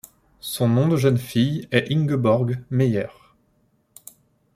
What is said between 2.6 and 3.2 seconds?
Meyer.